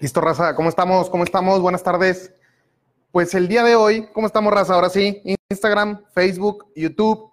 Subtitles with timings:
[0.00, 1.10] Listo, raza, ¿cómo estamos?
[1.10, 1.60] ¿Cómo estamos?
[1.60, 2.32] Buenas tardes.
[3.12, 4.74] Pues el día de hoy, ¿cómo estamos, raza?
[4.74, 5.20] Ahora sí,
[5.50, 7.32] Instagram, Facebook, YouTube,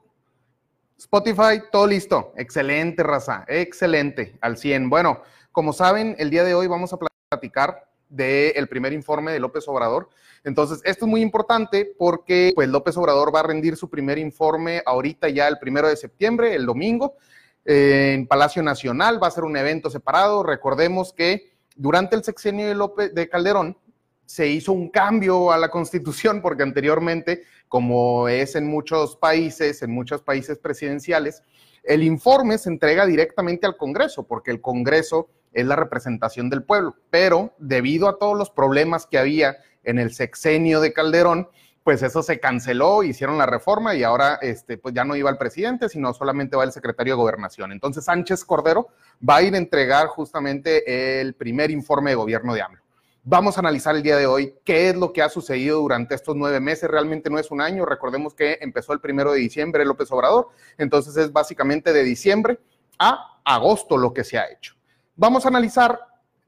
[0.97, 2.33] Spotify, todo listo.
[2.35, 4.89] Excelente, raza, excelente, al 100.
[4.89, 5.21] Bueno,
[5.53, 6.99] como saben, el día de hoy vamos a
[7.29, 10.09] platicar del primer informe de López Obrador.
[10.43, 14.83] Entonces, esto es muy importante porque pues López Obrador va a rendir su primer informe
[14.85, 17.15] ahorita ya el primero de septiembre, el domingo,
[17.63, 19.21] en Palacio Nacional.
[19.21, 20.43] Va a ser un evento separado.
[20.43, 23.77] Recordemos que durante el sexenio de López de Calderón
[24.25, 29.91] se hizo un cambio a la constitución porque anteriormente, como es en muchos países, en
[29.91, 31.43] muchos países presidenciales,
[31.83, 36.95] el informe se entrega directamente al Congreso porque el Congreso es la representación del pueblo,
[37.09, 41.49] pero debido a todos los problemas que había en el sexenio de Calderón,
[41.83, 45.37] pues eso se canceló, hicieron la reforma y ahora este, pues ya no iba el
[45.37, 47.71] presidente, sino solamente va el secretario de gobernación.
[47.71, 48.89] Entonces Sánchez Cordero
[49.27, 52.81] va a ir a entregar justamente el primer informe de gobierno de AMLO.
[53.23, 56.35] Vamos a analizar el día de hoy qué es lo que ha sucedido durante estos
[56.35, 56.89] nueve meses.
[56.89, 57.85] Realmente no es un año.
[57.85, 60.49] Recordemos que empezó el primero de diciembre López Obrador.
[60.79, 62.59] Entonces es básicamente de diciembre
[62.97, 64.73] a agosto lo que se ha hecho.
[65.15, 65.99] Vamos a analizar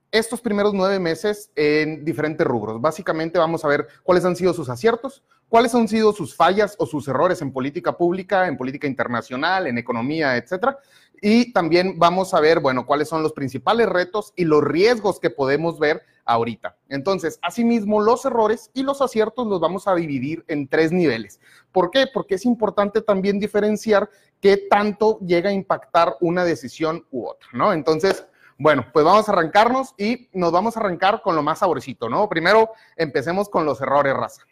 [0.09, 2.79] estos primeros nueve meses en diferentes rubros.
[2.79, 6.85] Básicamente vamos a ver cuáles han sido sus aciertos, cuáles han sido sus fallas o
[6.85, 10.77] sus errores en política pública, en política internacional, en economía, etcétera.
[11.21, 15.29] Y también vamos a ver, bueno, cuáles son los principales retos y los riesgos que
[15.29, 16.77] podemos ver ahorita.
[16.89, 21.39] Entonces, asimismo, los errores y los aciertos los vamos a dividir en tres niveles.
[21.71, 22.07] ¿Por qué?
[22.13, 27.73] Porque es importante también diferenciar qué tanto llega a impactar una decisión u otra, ¿no?
[27.73, 28.25] Entonces,
[28.57, 32.29] bueno, pues vamos a arrancarnos y nos vamos a arrancar con lo más saborcito, ¿no?
[32.29, 34.43] Primero, empecemos con los errores, raza.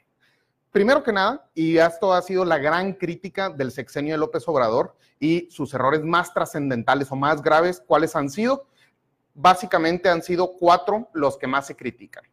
[0.72, 4.96] Primero que nada, y esto ha sido la gran crítica del sexenio de López Obrador
[5.20, 8.68] y sus errores más trascendentales o más graves, ¿cuáles han sido?
[9.34, 12.24] Básicamente han sido cuatro los que más se critican.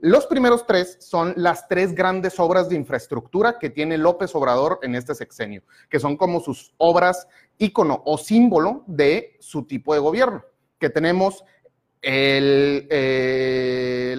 [0.00, 4.94] Los primeros tres son las tres grandes obras de infraestructura que tiene López Obrador en
[4.94, 10.42] este sexenio, que son como sus obras ícono o símbolo de su tipo de gobierno
[10.84, 11.42] que tenemos
[12.02, 12.86] el,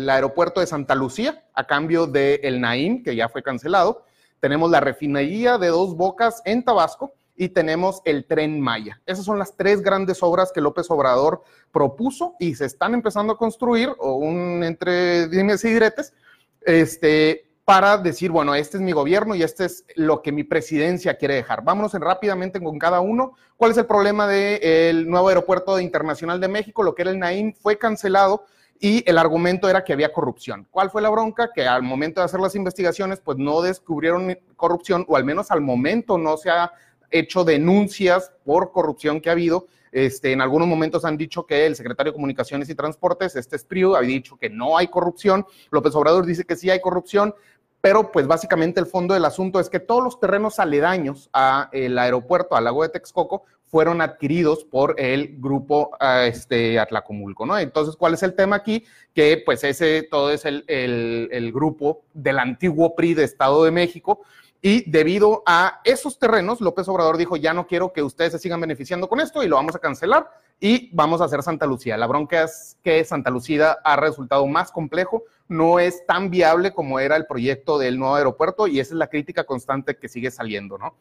[0.09, 4.03] aeropuerto de Santa Lucía a cambio del el Naim, que ya fue cancelado.
[4.40, 9.00] Tenemos la refinería de Dos Bocas en Tabasco y tenemos el tren Maya.
[9.06, 13.38] Esas son las tres grandes obras que López Obrador propuso y se están empezando a
[13.38, 16.16] construir, o un entre dimes y diretes,
[16.62, 21.18] este, para decir, bueno, este es mi gobierno y este es lo que mi presidencia
[21.18, 21.64] quiere dejar.
[21.64, 23.34] Vámonos rápidamente con cada uno.
[23.58, 26.84] ¿Cuál es el problema del nuevo aeropuerto internacional de México?
[26.84, 28.46] Lo que era el Naim fue cancelado
[28.80, 30.68] y el argumento era que había corrupción.
[30.70, 31.50] ¿Cuál fue la bronca?
[31.53, 35.62] Que al momento de hacer las investigaciones, pues no descubrieron corrupción, o al menos al
[35.62, 36.72] momento no se ha
[37.09, 39.66] hecho denuncias por corrupción que ha habido.
[39.96, 43.66] Este, en algunos momentos han dicho que el secretario de Comunicaciones y Transportes, este es
[43.96, 45.46] ha dicho que no hay corrupción.
[45.72, 47.34] López Obrador dice que sí hay corrupción
[47.85, 52.56] pero pues básicamente el fondo del asunto es que todos los terrenos aledaños al aeropuerto,
[52.56, 55.91] al lago de Texcoco, fueron adquiridos por el grupo
[56.23, 57.59] este, Atlacomulco, ¿no?
[57.59, 58.85] Entonces, ¿cuál es el tema aquí?
[59.13, 64.22] Que pues ese todo es el, el grupo del antiguo PRI de Estado de México,
[64.68, 68.59] y debido a esos terrenos, López Obrador dijo, ya no quiero que ustedes se sigan
[68.59, 70.28] beneficiando con esto y lo vamos a cancelar
[70.59, 71.98] y vamos a hacer Santa Lucía.
[71.98, 77.00] La bronca es que Santa Lucía ha resultado más complejo, no es tan viable como
[77.00, 80.80] era el proyecto del nuevo aeropuerto y esa es la crítica constante que sigue saliendo,
[80.80, 80.96] ¿no?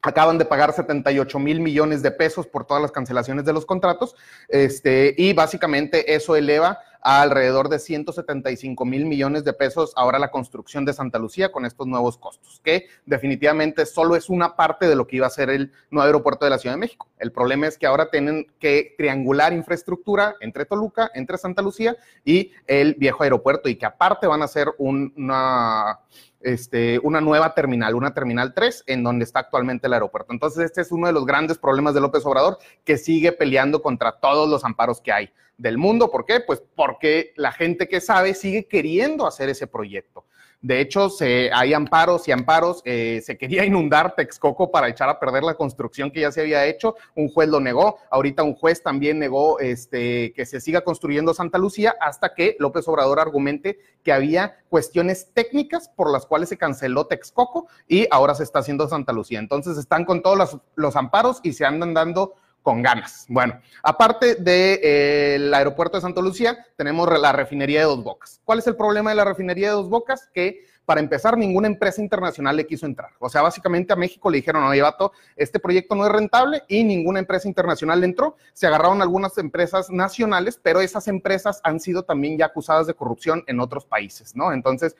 [0.00, 4.14] acaban de pagar 78 mil millones de pesos por todas las cancelaciones de los contratos,
[4.48, 10.84] este, y básicamente eso eleva alrededor de 175 mil millones de pesos ahora la construcción
[10.84, 15.06] de Santa Lucía con estos nuevos costos, que definitivamente solo es una parte de lo
[15.06, 17.08] que iba a ser el nuevo aeropuerto de la Ciudad de México.
[17.18, 21.96] El problema es que ahora tienen que triangular infraestructura entre Toluca, entre Santa Lucía
[22.26, 26.00] y el viejo aeropuerto, y que aparte van a hacer una
[26.42, 30.34] este, una nueva terminal, una terminal 3, en donde está actualmente el aeropuerto.
[30.34, 34.12] Entonces, este es uno de los grandes problemas de López Obrador, que sigue peleando contra
[34.20, 36.10] todos los amparos que hay del mundo.
[36.10, 36.40] ¿Por qué?
[36.40, 40.24] Pues porque la gente que sabe sigue queriendo hacer ese proyecto.
[40.60, 41.08] De hecho,
[41.52, 42.82] hay amparos y amparos.
[42.84, 46.66] Eh, se quería inundar Texcoco para echar a perder la construcción que ya se había
[46.66, 46.96] hecho.
[47.14, 47.98] Un juez lo negó.
[48.10, 52.88] Ahorita un juez también negó este, que se siga construyendo Santa Lucía hasta que López
[52.88, 58.42] Obrador argumente que había cuestiones técnicas por las cuales se canceló Texcoco y ahora se
[58.42, 59.38] está haciendo Santa Lucía.
[59.38, 63.26] Entonces están con todos los amparos y se andan dando con ganas.
[63.28, 68.40] Bueno, aparte del de, aeropuerto de Santa Lucía, tenemos la refinería de Dos Bocas.
[68.44, 70.28] ¿Cuál es el problema de la refinería de Dos Bocas?
[70.32, 73.10] Que Para empezar, ninguna empresa internacional le quiso entrar.
[73.18, 76.82] O sea, básicamente a México le dijeron, no, vato, este proyecto no es rentable y
[76.82, 78.36] ninguna empresa internacional le entró.
[78.54, 83.44] Se agarraron algunas empresas nacionales, pero esas empresas han sido también ya acusadas de corrupción
[83.46, 84.52] en otros países, ¿no?
[84.52, 84.96] Entonces,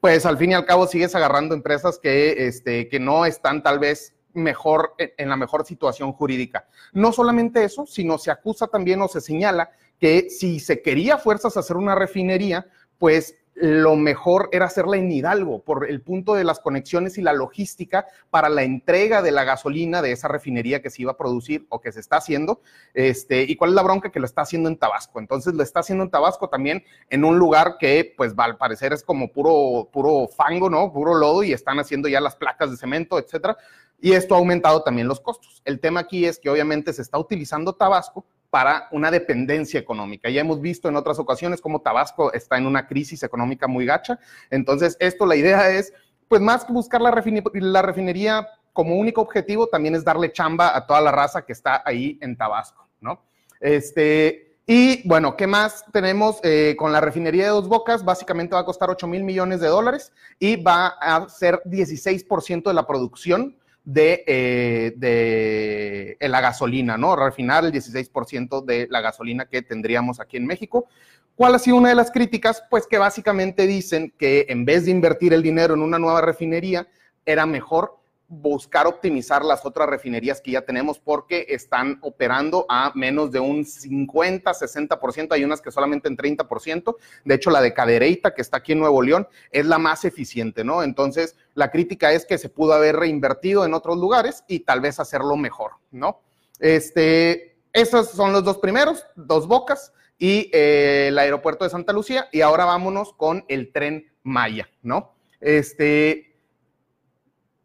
[0.00, 3.78] pues al fin y al cabo sigues agarrando empresas que, este, que no están tal
[3.78, 6.66] vez mejor, en la mejor situación jurídica.
[6.92, 11.56] No solamente eso, sino se acusa también o se señala que si se quería fuerzas
[11.56, 12.66] hacer una refinería,
[12.98, 17.34] pues lo mejor era hacerla en Hidalgo por el punto de las conexiones y la
[17.34, 21.66] logística para la entrega de la gasolina de esa refinería que se iba a producir
[21.68, 22.62] o que se está haciendo.
[22.94, 24.10] Este, ¿Y cuál es la bronca?
[24.10, 25.20] Que lo está haciendo en Tabasco.
[25.20, 29.04] Entonces lo está haciendo en Tabasco también en un lugar que, pues, al parecer es
[29.04, 30.92] como puro, puro fango, ¿no?
[30.92, 33.58] Puro lodo y están haciendo ya las placas de cemento, etcétera.
[34.00, 35.60] Y esto ha aumentado también los costos.
[35.66, 40.28] El tema aquí es que obviamente se está utilizando Tabasco para una dependencia económica.
[40.28, 44.18] Ya hemos visto en otras ocasiones cómo Tabasco está en una crisis económica muy gacha.
[44.50, 45.92] Entonces, esto, la idea es,
[46.28, 51.00] pues más que buscar la, refinería como único objetivo, también es darle chamba a toda
[51.00, 53.22] la raza que está ahí en Tabasco, ¿no?
[53.60, 58.04] Este, y bueno, ¿qué más tenemos eh, con la refinería de Dos Bocas?
[58.04, 62.74] Básicamente va a costar 8 mil millones de dólares y va a ser 16% de
[62.74, 63.56] la producción
[63.92, 67.16] de, eh, de, la gasolina, ¿no?
[67.16, 70.86] Refinar el 16% de la gasolina que tendríamos aquí en México.
[71.34, 72.62] ¿Cuál ha sido una de las críticas?
[72.70, 76.86] Pues que básicamente dicen que en vez de invertir el dinero en una nueva refinería,
[77.26, 77.99] era mejor
[78.32, 83.64] buscar optimizar las otras refinerías que ya tenemos porque están operando a menos de un
[83.64, 86.94] 50, 60%, hay unas que solamente en 30%,
[87.24, 90.62] de hecho la de Cadereyta que está aquí en Nuevo León es la más eficiente,
[90.62, 90.84] ¿no?
[90.84, 95.00] Entonces la crítica es que se pudo haber reinvertido en otros lugares y tal vez
[95.00, 96.20] hacerlo mejor, ¿no?
[96.60, 102.28] Este, esos son los dos primeros, dos bocas y eh, el aeropuerto de Santa Lucía
[102.30, 105.14] y ahora vámonos con el tren Maya, ¿no?
[105.40, 106.29] Este,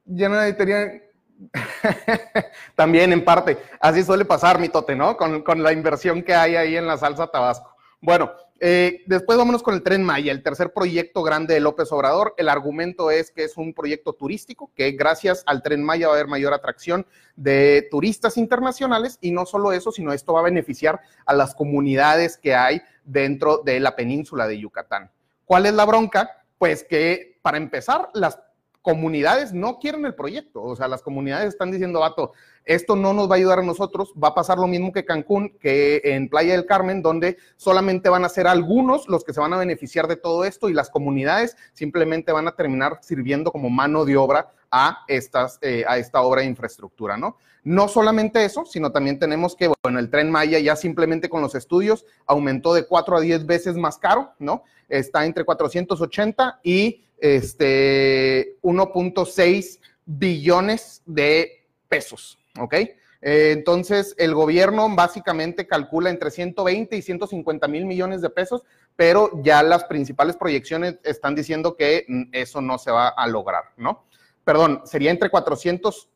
[0.06, 1.02] ya no necesitaría
[2.76, 5.18] También en parte, así suele pasar mi tote, ¿no?
[5.18, 7.76] Con, la inversión que hay ahí en la salsa Tabasco.
[8.02, 12.34] Bueno, eh, después vámonos con el tren Maya, el tercer proyecto grande de López Obrador.
[12.38, 16.16] El argumento es que es un proyecto turístico, que gracias al tren Maya va a
[16.18, 17.06] haber mayor atracción
[17.36, 22.38] de turistas internacionales y no solo eso, sino esto va a beneficiar a las comunidades
[22.38, 25.12] que hay dentro de la península de Yucatán.
[25.44, 26.46] ¿Cuál es la bronca?
[26.58, 28.40] Pues que para empezar, las
[28.86, 30.62] comunidades no quieren el proyecto.
[30.62, 32.34] O sea, las comunidades están diciendo, vato,
[32.64, 34.14] esto no nos va a ayudar a nosotros.
[34.24, 38.26] Va a pasar lo mismo que Cancún, que en Playa del Carmen, donde solamente van
[38.26, 41.58] a ser algunos los que se van a beneficiar de todo esto y las comunidades
[41.74, 46.42] simplemente van a terminar sirviendo como mano de obra a, estas, eh, a esta obra
[46.42, 47.38] de infraestructura, ¿no?
[47.64, 51.56] No solamente eso, sino también tenemos que, bueno, el tren Maya ya simplemente con los
[51.56, 54.64] estudios aumentó de 4 a 10 veces más caro, ¿no?
[54.88, 62.74] Está entre 480 y este, 1.6 billones de pesos, ¿ok?
[62.74, 68.64] Eh, entonces, el gobierno básicamente calcula entre 120 y 150 mil millones de pesos,
[68.96, 73.64] pero ya las principales proyecciones están diciendo que mm, eso no se va a lograr,
[73.78, 74.06] ¿no?
[74.44, 76.08] Perdón, sería entre 400,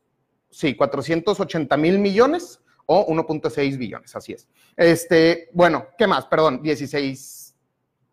[0.50, 4.48] sí, 480 mil millones o 1.6 billones, así es.
[4.76, 6.26] Este, bueno, ¿qué más?
[6.26, 7.56] Perdón, 16,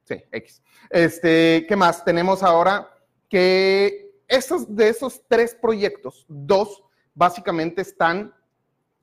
[0.06, 0.62] sí, X.
[0.90, 2.04] Este, ¿qué más?
[2.04, 2.90] Tenemos ahora
[3.30, 8.34] que esos, de esos tres proyectos, dos básicamente están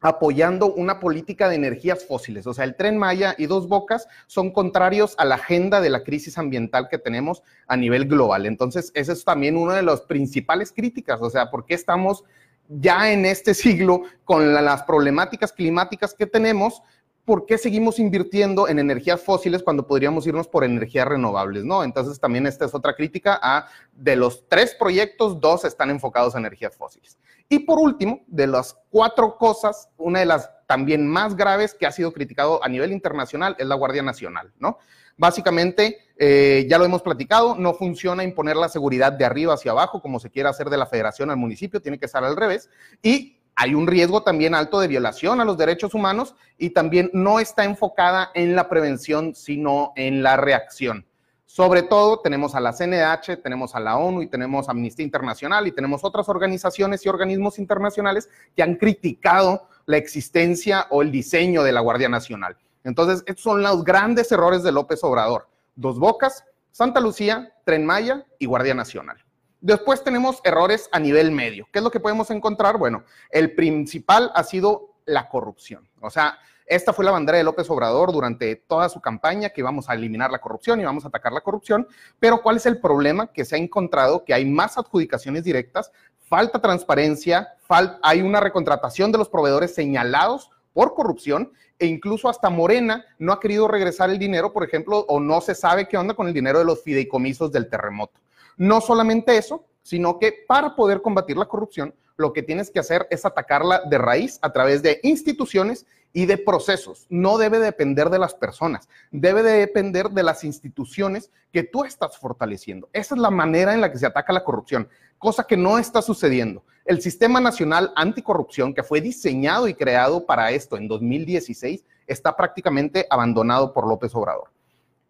[0.00, 2.46] apoyando una política de energías fósiles.
[2.46, 6.04] O sea, el tren Maya y Dos Bocas son contrarios a la agenda de la
[6.04, 8.44] crisis ambiental que tenemos a nivel global.
[8.44, 11.22] Entonces, esa es también una de las principales críticas.
[11.22, 12.22] O sea, ¿por qué estamos
[12.68, 16.82] ya en este siglo con las problemáticas climáticas que tenemos?
[17.24, 21.64] ¿Por qué seguimos invirtiendo en energías fósiles cuando podríamos irnos por energías renovables?
[21.64, 21.82] ¿no?
[21.84, 26.38] Entonces también esta es otra crítica a, de los tres proyectos, dos están enfocados a
[26.38, 27.18] energías fósiles.
[27.48, 31.92] Y por último, de las cuatro cosas, una de las también más graves que ha
[31.92, 34.78] sido criticado a nivel internacional es la Guardia Nacional, ¿no?
[35.16, 40.02] Básicamente, eh, ya lo hemos platicado, no funciona imponer la seguridad de arriba hacia abajo,
[40.02, 42.68] como se quiere hacer de la federación al municipio, tiene que estar al revés.
[43.00, 47.40] Y hay un riesgo también alto de violación a los derechos humanos y también no
[47.40, 51.06] está enfocada en la prevención, sino en la reacción.
[51.46, 55.72] Sobre todo tenemos a la CNH, tenemos a la ONU y tenemos Amnistía Internacional y
[55.72, 61.70] tenemos otras organizaciones y organismos internacionales que han criticado la existencia o el diseño de
[61.70, 62.56] la Guardia Nacional.
[62.82, 65.48] Entonces, estos son los grandes errores de López Obrador.
[65.76, 69.23] Dos Bocas, Santa Lucía, Tren Maya y Guardia Nacional.
[69.64, 71.66] Después tenemos errores a nivel medio.
[71.72, 72.76] ¿Qué es lo que podemos encontrar?
[72.76, 75.88] Bueno, el principal ha sido la corrupción.
[76.02, 79.88] O sea, Esta fue la bandera de López Obrador durante toda su campaña, que vamos
[79.88, 81.86] a eliminar la corrupción y vamos a atacar la corrupción.
[82.18, 83.26] Pero ¿cuál es el problema?
[83.26, 87.54] Que se ha encontrado que hay más adjudicaciones directas, falta transparencia,
[88.02, 93.40] hay una recontratación de los proveedores señalados por corrupción e incluso hasta Morena no ha
[93.40, 96.60] querido regresar el dinero, por ejemplo, o no se sabe qué onda con el dinero
[96.60, 98.23] de los fideicomisos del terremoto.
[98.56, 103.06] No solamente eso, sino que para poder combatir la corrupción, lo que tienes que hacer
[103.10, 107.06] es atacarla de raíz a través de instituciones y de procesos.
[107.10, 112.16] No debe depender de las personas, debe de depender de las instituciones que tú estás
[112.16, 112.88] fortaleciendo.
[112.92, 116.02] Esa es la manera en la que se ataca la corrupción, cosa que no está
[116.02, 116.64] sucediendo.
[116.84, 123.06] El Sistema Nacional Anticorrupción, que fue diseñado y creado para esto en 2016, está prácticamente
[123.10, 124.54] abandonado por López Obrador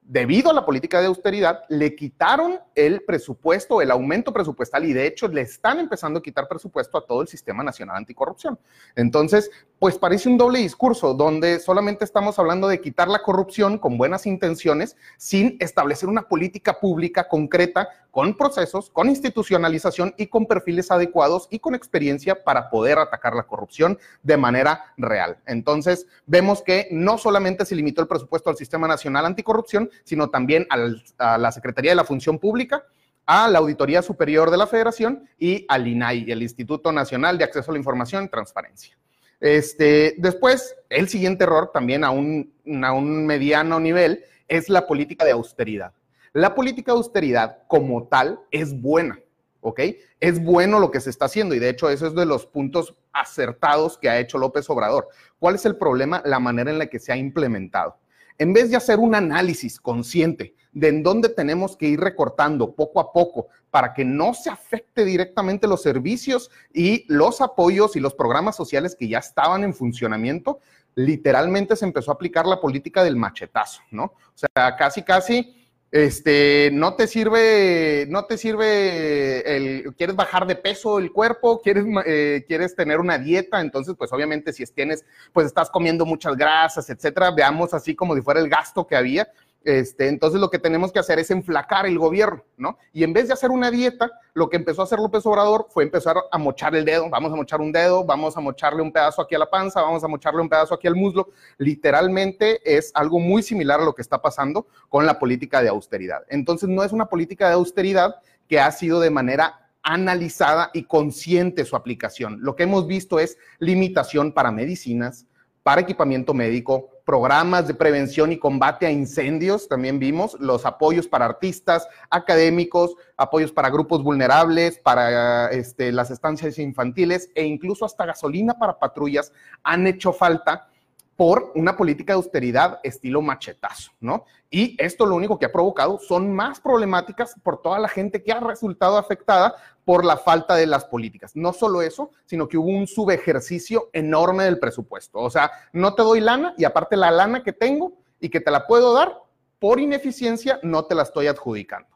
[0.05, 5.07] debido a la política de austeridad, le quitaron el presupuesto, el aumento presupuestal y de
[5.07, 8.59] hecho le están empezando a quitar presupuesto a todo el Sistema Nacional Anticorrupción.
[8.95, 9.51] Entonces,
[9.85, 14.25] pues parece un doble discurso donde solamente estamos hablando de quitar la corrupción con buenas
[14.25, 21.49] intenciones sin establecer una política pública concreta con procesos, con institucionalización y con perfiles adecuados
[21.51, 25.37] y con experiencia para poder atacar la corrupción de manera real.
[25.45, 30.67] Entonces, vemos que no solamente se limitó el presupuesto al Sistema Nacional Anticorrupción, sino también
[30.71, 32.87] a la Secretaría de la Función Pública,
[33.27, 37.71] a la Auditoría Superior de la Federación y al INAI, el Instituto Nacional de Acceso
[37.71, 38.97] a la Información y Transparencia.
[39.45, 42.51] Este, después, el siguiente error, también a un,
[42.83, 45.93] a un mediano nivel, es la política de austeridad.
[46.33, 49.21] La política de austeridad como tal es buena,
[49.61, 49.81] ¿ok?
[50.19, 52.95] Es bueno lo que se está haciendo y de hecho eso es de los puntos
[53.13, 55.11] acertados que ha hecho López Obrador.
[55.39, 56.23] ¿Cuál es el problema?
[56.25, 57.99] La manera en la que se ha implementado.
[58.39, 63.01] En vez de hacer un análisis consciente de en dónde tenemos que ir recortando poco
[63.01, 68.15] a poco para que no se afecte directamente los servicios y los apoyos y los
[68.15, 70.59] programas sociales que ya estaban en funcionamiento,
[70.97, 74.05] literalmente se empezó a aplicar la política del machetazo, ¿no?
[74.05, 75.64] O sea, casi, casi
[75.95, 81.85] este, no te sirve, no te sirve el, quieres bajar de peso el cuerpo, quieres,
[82.05, 86.91] eh, quieres tener una dieta, entonces, pues obviamente si tienes, pues estás comiendo muchas grasas,
[86.91, 89.29] etcétera, veamos así como si fuera el gasto que había,
[89.65, 92.79] este, entonces lo que tenemos que hacer es enflacar el gobierno, ¿no?
[92.93, 95.85] Y en vez de hacer una dieta, lo que empezó a hacer López Obrador fue
[95.85, 99.23] empezar a mochar el dedo, vamos a mochar un dedo, vamos a mocharle un pedazo
[99.23, 101.31] aquí a la panza, vamos a mocharle un pedazo aquí al muslo.
[101.57, 106.23] Literalmente es algo muy similar a lo que está pasando con la política de austeridad.
[106.29, 108.17] Entonces no es una política de austeridad
[108.47, 112.39] que ha sido de manera analizada y consciente su aplicación.
[112.41, 115.27] Lo que hemos visto es limitación para medicinas,
[115.63, 121.27] para equipamiento médico, programas de prevención y combate a incendios, también vimos, los apoyos para
[121.27, 128.55] artistas, académicos, apoyos para grupos vulnerables, para este, las estancias infantiles e incluso hasta gasolina
[128.59, 129.33] para patrullas
[129.63, 130.69] han hecho falta
[131.17, 134.25] por una política de austeridad estilo machetazo, ¿no?
[134.51, 138.33] Y esto lo único que ha provocado son más problemáticas por toda la gente que
[138.33, 139.55] ha resultado afectada
[139.85, 141.37] por la falta de las políticas.
[141.37, 145.19] No solo eso, sino que hubo un subejercicio enorme del presupuesto.
[145.21, 148.51] O sea, no te doy lana y aparte la lana que tengo y que te
[148.51, 149.21] la puedo dar,
[149.59, 151.89] por ineficiencia no te la estoy adjudicando.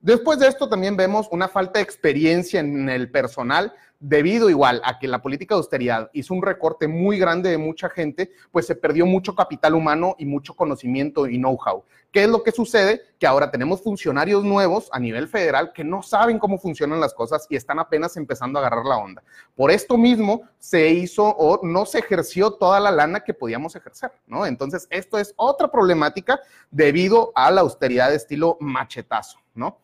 [0.00, 4.98] Después de esto también vemos una falta de experiencia en el personal debido igual a
[4.98, 8.74] que la política de austeridad hizo un recorte muy grande de mucha gente, pues se
[8.74, 11.84] perdió mucho capital humano y mucho conocimiento y know-how.
[12.12, 13.02] ¿Qué es lo que sucede?
[13.18, 17.46] Que ahora tenemos funcionarios nuevos a nivel federal que no saben cómo funcionan las cosas
[17.50, 19.22] y están apenas empezando a agarrar la onda.
[19.54, 24.12] Por esto mismo se hizo o no se ejerció toda la lana que podíamos ejercer,
[24.26, 24.46] ¿no?
[24.46, 29.78] Entonces, esto es otra problemática debido a la austeridad de estilo machetazo, ¿no?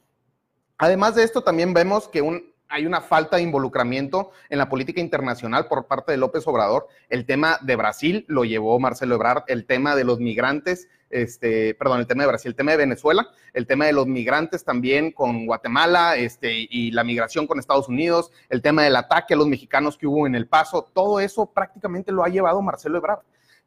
[0.78, 5.00] Además de esto, también vemos que un, hay una falta de involucramiento en la política
[5.00, 6.88] internacional por parte de López Obrador.
[7.10, 12.00] El tema de Brasil lo llevó Marcelo Ebrard, el tema de los migrantes, este, perdón,
[12.00, 15.44] el tema de Brasil, el tema de Venezuela, el tema de los migrantes también con
[15.44, 19.98] Guatemala este, y la migración con Estados Unidos, el tema del ataque a los mexicanos
[19.98, 23.20] que hubo en El Paso, todo eso prácticamente lo ha llevado Marcelo Ebrard.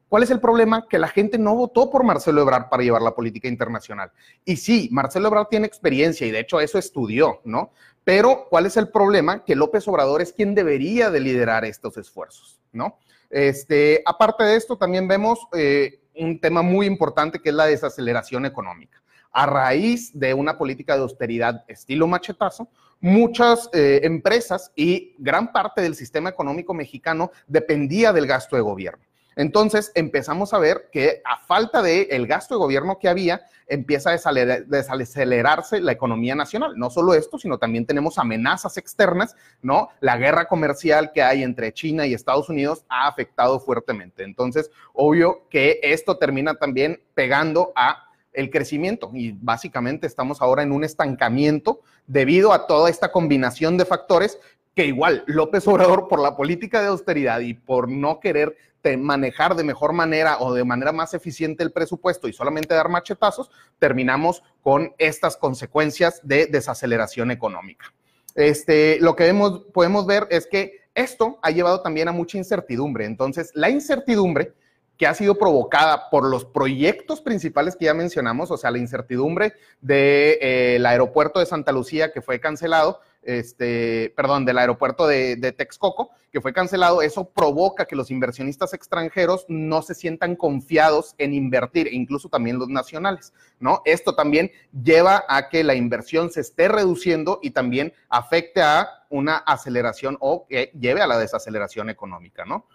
[0.08, 0.86] ¿Cuál es el problema?
[0.88, 4.12] Que la gente no votó por Marcelo Ebrard para llevar la política internacional.
[4.44, 7.72] Y sí, Marcelo Ebrard tiene experiencia y de hecho eso estudió, ¿no?
[8.04, 9.44] Pero ¿cuál es el problema?
[9.44, 12.98] Que López Obrador es quien debería de liderar estos esfuerzos, ¿no?
[13.30, 18.46] Este, aparte de esto, también vemos eh, un tema muy importante que es la desaceleración
[18.46, 19.02] económica.
[19.32, 22.68] A raíz de una política de austeridad estilo machetazo,
[23.00, 29.04] muchas eh, empresas y gran parte del sistema económico mexicano dependía del gasto de gobierno.
[29.36, 34.10] Entonces empezamos a ver que a falta de el gasto de gobierno que había, empieza
[34.10, 34.32] a
[34.66, 36.72] desacelerarse la economía nacional.
[36.76, 39.90] No solo esto, sino también tenemos amenazas externas, ¿no?
[40.00, 44.24] La guerra comercial que hay entre China y Estados Unidos ha afectado fuertemente.
[44.24, 50.70] Entonces, obvio que esto termina también pegando a el crecimiento y básicamente estamos ahora en
[50.70, 54.38] un estancamiento debido a toda esta combinación de factores
[54.74, 58.54] que igual López Obrador por la política de austeridad y por no querer
[58.96, 63.50] manejar de mejor manera o de manera más eficiente el presupuesto y solamente dar machetazos,
[63.78, 67.92] terminamos con estas consecuencias de desaceleración económica.
[68.34, 73.06] Este, lo que vemos, podemos ver es que esto ha llevado también a mucha incertidumbre.
[73.06, 74.52] Entonces, la incertidumbre
[74.96, 79.52] que ha sido provocada por los proyectos principales que ya mencionamos, o sea, la incertidumbre
[79.80, 80.38] del de,
[80.76, 86.10] eh, aeropuerto de Santa Lucía que fue cancelado, este, perdón, del aeropuerto de, de, Texcoco,
[86.32, 91.92] que fue cancelado, eso provoca que los inversionistas extranjeros no se sientan confiados en invertir,
[91.92, 93.82] incluso también los nacionales, ¿no?
[93.84, 99.36] Esto también lleva a que la inversión se esté reduciendo y también afecte a una
[99.36, 102.66] aceleración o que lleve a la desaceleración económica, ¿no?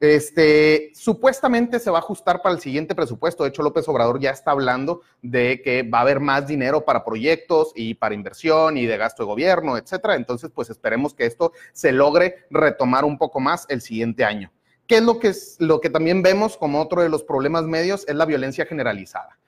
[0.00, 3.44] Este, supuestamente se va a ajustar para el siguiente presupuesto.
[3.44, 7.04] De hecho, López Obrador ya está hablando de que va a haber más dinero para
[7.04, 10.14] proyectos y para inversión y de gasto de gobierno, etcétera.
[10.14, 14.50] Entonces, pues esperemos que esto se logre retomar un poco más el siguiente año.
[14.86, 18.08] ¿Qué es lo que, es, lo que también vemos como otro de los problemas medios?
[18.08, 19.38] Es la violencia generalizada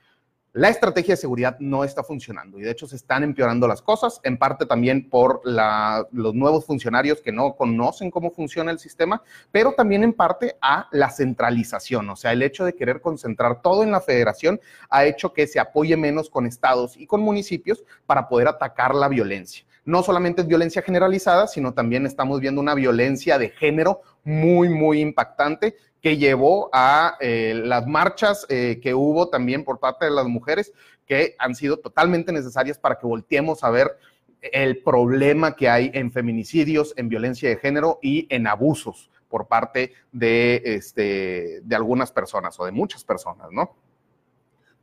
[0.54, 4.20] la estrategia de seguridad no está funcionando y de hecho se están empeorando las cosas,
[4.22, 9.72] en parte también por los nuevos funcionarios que no conocen cómo funciona el sistema, pero
[9.72, 13.90] también en parte a la centralización, o sea, el hecho de querer concentrar todo en
[13.90, 18.48] la federación ha hecho que se apoye menos con estados y con municipios para poder
[18.48, 19.64] atacar la violencia.
[19.84, 25.00] No solamente es violencia generalizada, sino también estamos viendo una violencia de género muy, muy
[25.00, 30.26] impactante que llevó a eh, las marchas eh, que hubo también por parte de las
[30.26, 30.72] mujeres,
[31.06, 33.96] que han sido totalmente necesarias para que volteemos a ver
[34.40, 39.92] el problema que hay en feminicidios, en violencia de género y en abusos por parte
[40.10, 43.76] de, este, de algunas personas o de muchas personas, ¿no?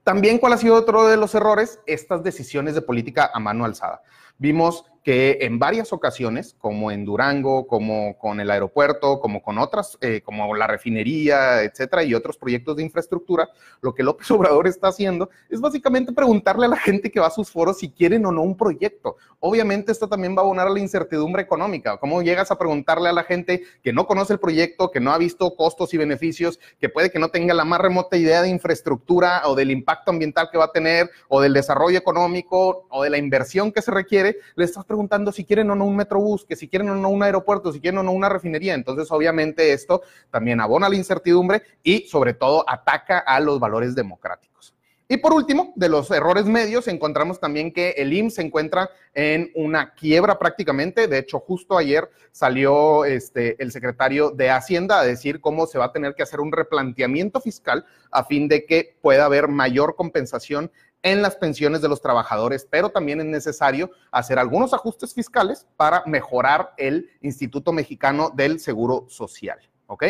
[0.04, 1.82] También, ¿cuál ha sido otro de los errores?
[1.86, 4.02] Estas decisiones de política a mano alzada.
[4.38, 9.98] Vimos que en varias ocasiones, como en Durango, como con el aeropuerto, como con otras,
[10.02, 13.50] eh, como la refinería, etcétera, y otros proyectos de infraestructura,
[13.82, 17.32] lo que López Obrador está haciendo es básicamente preguntarle a la gente que va a
[17.32, 19.18] sus foros si quieren o no un proyecto.
[19.40, 21.98] Obviamente, esto también va a abonar a la incertidumbre económica.
[21.98, 25.18] ¿Cómo llegas a preguntarle a la gente que no conoce el proyecto, que no ha
[25.18, 29.42] visto costos y beneficios, que puede que no tenga la más remota idea de infraestructura
[29.46, 33.18] o del impacto ambiental que va a tener, o del desarrollo económico, o de la
[33.18, 34.38] inversión que se requiere?
[34.54, 37.24] Le estás preguntando si quieren o no un metrobús, que si quieren o no un
[37.24, 38.74] aeropuerto, si quieren o no una refinería.
[38.74, 44.74] Entonces, obviamente, esto también abona la incertidumbre y, sobre todo, ataca a los valores democráticos.
[45.08, 49.52] Y por último, de los errores medios, encontramos también que el IMSS se encuentra en
[49.56, 51.08] una quiebra prácticamente.
[51.08, 55.86] De hecho, justo ayer salió este, el secretario de Hacienda a decir cómo se va
[55.86, 60.72] a tener que hacer un replanteamiento fiscal a fin de que pueda haber mayor compensación
[61.04, 66.04] en las pensiones de los trabajadores, pero también es necesario hacer algunos ajustes fiscales para
[66.06, 69.60] mejorar el Instituto Mexicano del Seguro Social.
[69.88, 70.06] ¿Ok?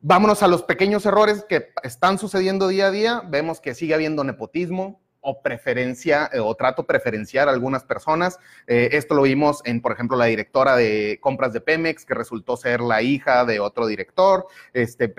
[0.00, 3.22] Vámonos a los pequeños errores que están sucediendo día a día.
[3.26, 8.38] Vemos que sigue habiendo nepotismo o preferencia eh, o trato preferencial a algunas personas.
[8.68, 12.56] Eh, esto lo vimos en, por ejemplo, la directora de compras de Pemex, que resultó
[12.56, 15.12] ser la hija de otro director, este,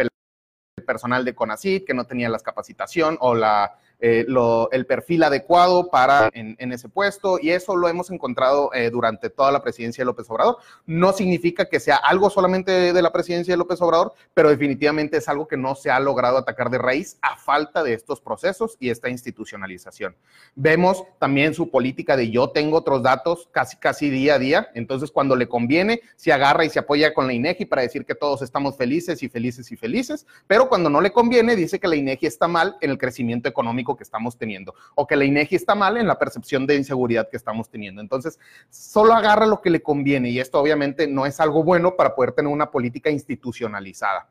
[0.85, 4.25] personal de CONACID, que no tenía la capacitación o la eh,
[4.71, 9.51] el perfil adecuado para en, ese puesto y eso lo hemos encontrado eh, durante toda
[9.51, 10.57] la presidencia de López Obrador.
[10.85, 15.27] No significa que sea algo solamente de, la presidencia de López Obrador, pero definitivamente es
[15.27, 18.89] algo que no se ha logrado atacar de raíz a falta de estos procesos y
[18.89, 20.15] esta institucionalización.
[20.55, 25.11] Vemos también su política de yo tengo otros datos casi casi día a día, entonces
[25.11, 28.41] cuando le conviene se agarra y se apoya con la INEGI para decir que todos
[28.41, 32.27] estamos felices y felices y felices, pero cuando no le conviene dice que la INEGI
[32.27, 35.97] está mal en el crecimiento económico que estamos teniendo o que la INEGI está mal
[35.97, 38.01] en la percepción de inseguridad que estamos teniendo.
[38.01, 42.15] Entonces, solo agarra lo que le conviene y esto obviamente no es algo bueno para
[42.15, 44.29] poder tener una política institucionalizada.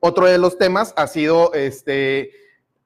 [0.00, 2.30] Otro de los temas ha sido este,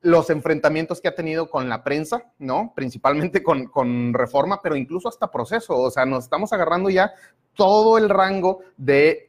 [0.01, 2.73] los enfrentamientos que ha tenido con la prensa, ¿no?
[2.77, 5.77] Principalmente con, con, reforma, pero incluso hasta proceso.
[5.77, 7.13] O sea, nos estamos agarrando ya
[7.55, 9.28] todo el rango de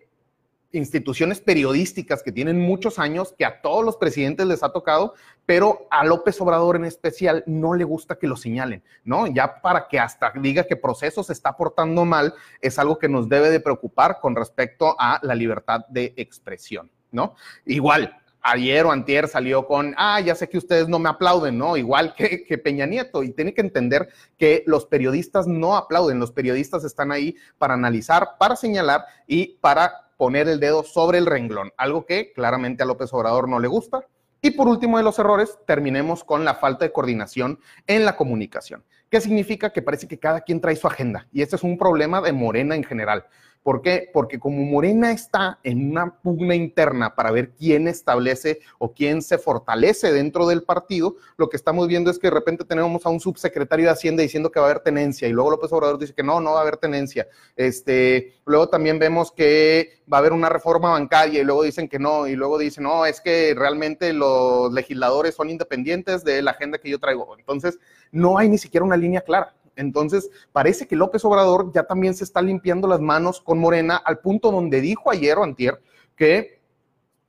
[0.72, 5.14] instituciones periodísticas que tienen muchos años, que a todos los presidentes les ha tocado,
[5.46, 9.28] pero a López Obrador en especial no le gusta que lo señalen, ¿no?
[9.28, 13.28] Ya para que hasta diga que proceso se está portando mal, es algo que nos
[13.28, 16.92] debe de preocupar con respecto a la libertad de expresión.
[17.12, 17.36] ¿no?
[17.66, 21.78] Igual, ayer o antier salió con, ah, ya sé que ustedes no me aplauden, ¿no?
[21.78, 23.24] Igual que, que, Peña Nieto.
[23.24, 28.38] Y tiene que entender que los periodistas no aplauden, los periodistas están ahí para analizar,
[28.40, 33.14] para señalar y para poner el dedo sobre el renglón, algo que claramente a López
[33.14, 34.06] Obrador no le gusta.
[34.42, 38.84] Y por último de los errores, terminemos con la falta de coordinación en la comunicación.
[39.10, 39.72] ¿Qué significa?
[39.72, 41.26] Que parece que cada quien trae su agenda.
[41.32, 43.28] Y este es un problema de Morena en general.
[43.62, 44.10] ¿Por qué?
[44.14, 49.38] Porque como Morena está en una pugna interna para ver quién establece o quién se
[49.38, 53.20] fortalece dentro del partido, lo que estamos viendo es que de repente tenemos a un
[53.20, 56.24] subsecretario de Hacienda diciendo que va a haber tenencia y luego López Obrador dice que
[56.24, 57.28] no, no va a haber tenencia.
[57.56, 62.00] Este, luego también vemos que va a haber una reforma bancaria y luego dicen que
[62.00, 66.78] no y luego dicen, no, es que realmente los legisladores son independientes de la agenda
[66.78, 67.38] que yo traigo.
[67.38, 67.78] Entonces,
[68.12, 69.54] no hay ni siquiera una línea clara.
[69.80, 74.20] Entonces, parece que López Obrador ya también se está limpiando las manos con Morena al
[74.20, 75.82] punto donde dijo ayer o antier
[76.16, 76.62] que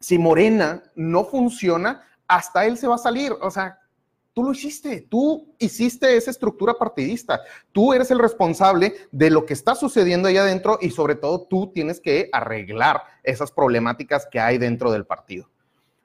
[0.00, 3.32] si Morena no funciona, hasta él se va a salir.
[3.40, 3.78] O sea,
[4.32, 9.54] tú lo hiciste, tú hiciste esa estructura partidista, tú eres el responsable de lo que
[9.54, 14.58] está sucediendo ahí adentro y sobre todo tú tienes que arreglar esas problemáticas que hay
[14.58, 15.48] dentro del partido.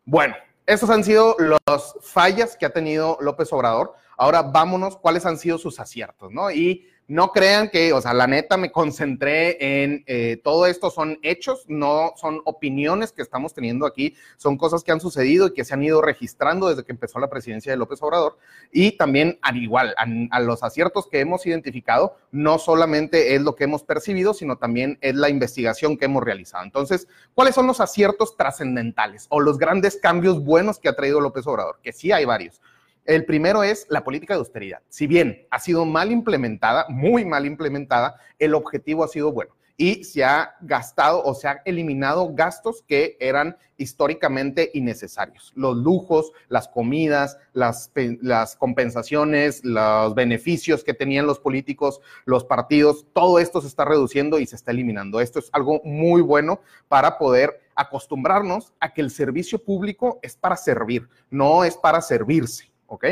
[0.05, 0.35] Bueno,
[0.67, 3.93] esos han sido las fallas que ha tenido López Obrador.
[4.17, 6.51] Ahora vámonos, cuáles han sido sus aciertos, ¿no?
[6.51, 11.19] Y no crean que, o sea, la neta me concentré en eh, todo esto son
[11.21, 15.63] hechos, no son opiniones que estamos teniendo aquí, son cosas que han sucedido y que
[15.63, 18.37] se han ido registrando desde que empezó la presidencia de López Obrador.
[18.71, 23.65] Y también, al igual, a, los aciertos que hemos identificado, no solamente es lo que
[23.65, 26.63] hemos percibido, sino también es la investigación que hemos realizado.
[26.63, 31.45] Entonces, ¿cuáles son los aciertos trascendentales o los grandes cambios buenos que ha traído López
[31.45, 31.79] Obrador?
[31.83, 32.61] Que sí hay varios.
[33.05, 34.81] El primero es la política de austeridad.
[34.89, 40.05] Si bien ha sido mal implementada, muy mal implementada, el objetivo ha sido bueno y
[40.05, 45.51] se ha gastado o se ha eliminado gastos que eran históricamente innecesarios.
[45.55, 47.91] Los lujos, las comidas, las,
[48.21, 54.39] las, compensaciones, los beneficios que tenían los políticos, los partidos, todo esto se está reduciendo
[54.39, 55.19] y se está eliminando.
[55.19, 60.55] Esto es algo muy bueno para poder acostumbrarnos a que el servicio público es para
[60.55, 62.74] servir, no es para servirse.
[62.87, 63.05] ¿Ok?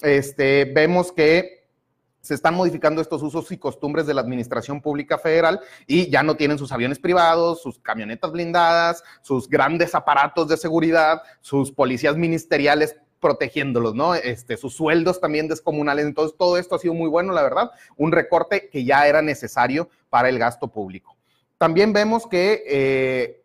[0.00, 1.58] Este, vemos que
[2.20, 6.36] se están modificando estos usos y costumbres de la Administración Pública Federal y ya no
[6.36, 12.96] tienen sus aviones privados, sus camionetas blindadas, sus grandes aparatos de seguridad, sus policías ministeriales
[13.20, 14.14] protegiéndolos, ¿no?
[14.14, 16.06] Este, sus sueldos también descomunales.
[16.06, 17.70] Entonces, todo esto ha sido muy bueno, la verdad.
[17.96, 21.16] Un recorte que ya era necesario para el gasto público.
[21.56, 23.42] También vemos que eh,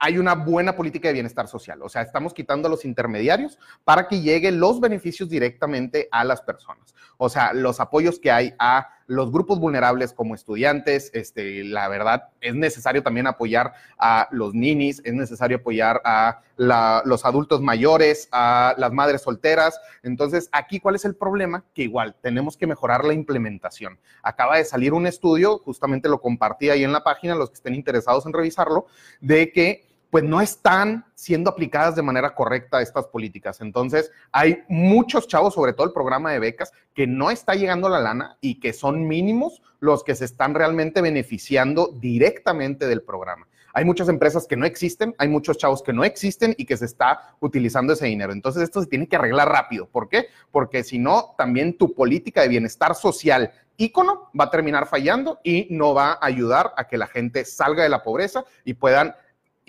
[0.00, 1.82] hay una buena política de bienestar social.
[1.82, 6.40] O sea, estamos quitando a los intermediarios para que lleguen los beneficios directamente a las
[6.40, 6.94] personas.
[7.18, 12.30] O sea, los apoyos que hay a los grupos vulnerables como estudiantes, este, la verdad,
[12.40, 18.74] es necesario también apoyar a los ninis, es necesario apoyar a los adultos mayores, a
[18.78, 19.78] las madres solteras.
[20.02, 21.64] Entonces, aquí, ¿cuál es el problema?
[21.74, 23.98] Que igual tenemos que mejorar la implementación.
[24.22, 27.74] Acaba de salir un estudio, justamente lo compartí ahí en la página, los que estén
[27.74, 28.86] interesados en revisarlo,
[29.20, 33.60] de que pues no están siendo aplicadas de manera correcta estas políticas.
[33.60, 38.00] Entonces, hay muchos chavos, sobre todo el programa de becas, que no está llegando la
[38.00, 43.46] lana y que son mínimos los que se están realmente beneficiando directamente del programa.
[43.72, 46.86] Hay muchas empresas que no existen, hay muchos chavos que no existen y que se
[46.86, 48.32] está utilizando ese dinero.
[48.32, 49.86] Entonces, esto se tiene que arreglar rápido.
[49.86, 50.26] ¿Por qué?
[50.50, 55.68] Porque si no, también tu política de bienestar social ícono va a terminar fallando y
[55.70, 59.14] no va a ayudar a que la gente salga de la pobreza y puedan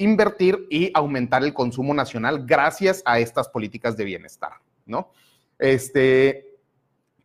[0.02, 4.54] invertir y aumentar el consumo nacional gracias a estas políticas de bienestar,
[4.86, 5.12] ¿no?
[5.60, 6.58] Este,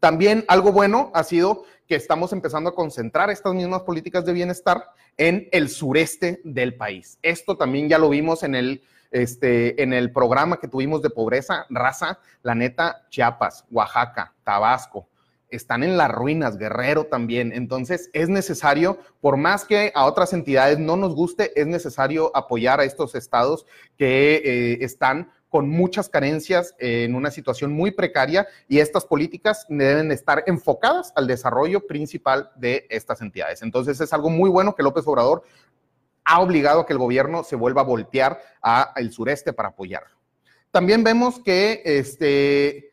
[0.01, 4.85] también algo bueno ha sido que estamos empezando a concentrar estas mismas políticas de bienestar
[5.17, 7.19] en el sureste del país.
[7.23, 11.67] Esto también ya lo vimos en el, este, en el programa que tuvimos de pobreza,
[11.71, 15.09] raza, la neta, Chiapas, Oaxaca, Tabasco,
[15.51, 17.53] están en las ruinas, Guerrero también.
[17.53, 22.81] Entonces es necesario, por más que a otras entidades no nos guste, es necesario apoyar
[22.81, 28.81] a estos estados que eh, están con muchas carencias en una situación muy precaria y
[28.81, 33.63] estas políticas deben estar enfocadas al desarrollo principal de estas entidades.
[33.63, 35.45] Entonces es algo muy bueno que López Obrador
[36.25, 40.17] ha obligado a que el gobierno se vuelva a voltear al sureste para apoyarlo.
[40.73, 42.91] También vemos que este,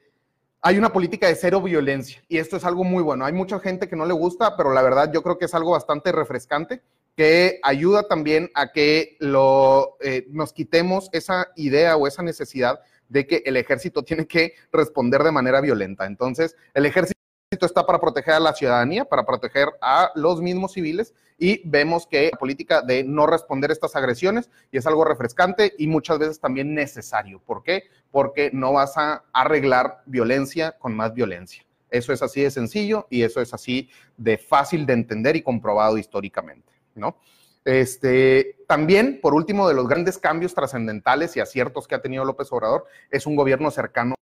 [0.65, 3.26] hay una política de cero violencia y esto es algo muy bueno.
[3.26, 5.71] Hay mucha gente que no le gusta, pero la verdad yo creo que es algo
[5.71, 6.82] bastante refrescante
[7.17, 13.28] que ayuda también a que lo, eh, nos quitemos esa idea o esa necesidad de
[13.28, 16.06] que el ejército tiene que responder de manera violenta.
[16.06, 17.19] Entonces, el ejército
[17.61, 22.29] está para proteger a la ciudadanía, para proteger a los mismos civiles y vemos que
[22.31, 26.73] la política de no responder estas agresiones y es algo refrescante y muchas veces también
[26.73, 27.39] necesario.
[27.39, 27.83] ¿Por qué?
[28.11, 31.65] Porque no vas a arreglar violencia con más violencia.
[31.89, 35.97] Eso es así de sencillo y eso es así de fácil de entender y comprobado
[35.97, 37.17] históricamente, ¿no?
[37.65, 42.51] Este, también, por último, de los grandes cambios trascendentales y aciertos que ha tenido López
[42.51, 44.15] Obrador, es un gobierno cercano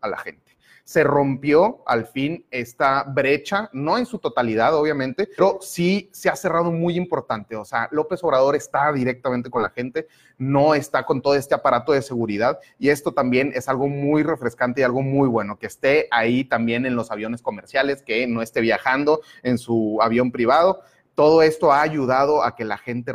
[0.00, 0.53] a la gente.
[0.84, 6.36] Se rompió al fin esta brecha, no en su totalidad, obviamente, pero sí se ha
[6.36, 7.56] cerrado muy importante.
[7.56, 11.92] O sea, López Obrador está directamente con la gente, no está con todo este aparato
[11.92, 16.06] de seguridad y esto también es algo muy refrescante y algo muy bueno, que esté
[16.10, 20.82] ahí también en los aviones comerciales, que no esté viajando en su avión privado
[21.14, 23.12] todo esto ha ayudado a que la gente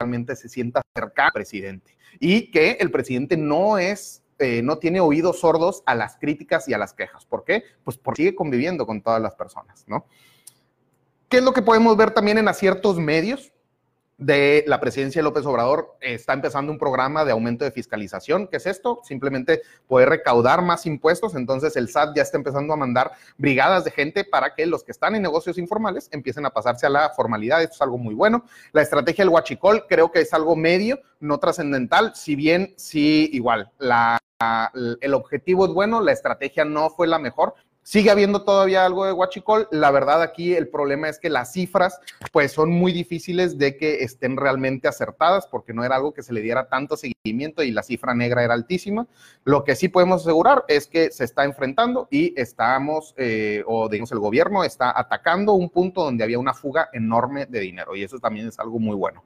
[0.00, 5.00] realmente se sienta cerca al presidente y que el presidente no es, eh, no tiene
[5.00, 7.24] oídos sordos a las críticas y a las quejas.
[7.26, 7.64] ¿Por qué?
[7.84, 10.06] Pues porque sigue conviviendo con todas las personas, ¿no?
[11.28, 13.52] ¿Qué es lo que podemos ver también en aciertos medios?
[14.18, 18.48] de la presidencia de López Obrador está empezando un programa de aumento de fiscalización.
[18.48, 19.00] ¿Qué es esto?
[19.04, 21.36] Simplemente poder recaudar más impuestos.
[21.36, 24.90] Entonces el SAT ya está empezando a mandar brigadas de gente para que los que
[24.90, 27.62] están en negocios informales empiecen a pasarse a la formalidad.
[27.62, 28.44] Esto es algo muy bueno.
[28.72, 33.70] La estrategia del huachicol creo que es algo medio, no trascendental, si bien sí igual.
[35.00, 37.54] El objetivo es bueno, la estrategia no fue la mejor,
[37.88, 39.66] Sigue habiendo todavía algo de Huachicol.
[39.70, 41.98] La verdad aquí el problema es que las cifras
[42.32, 46.34] pues son muy difíciles de que estén realmente acertadas porque no era algo que se
[46.34, 49.06] le diera tanto seguimiento y la cifra negra era altísima.
[49.44, 54.12] Lo que sí podemos asegurar es que se está enfrentando y estamos, eh, o digamos
[54.12, 58.18] el gobierno está atacando un punto donde había una fuga enorme de dinero y eso
[58.18, 59.24] también es algo muy bueno.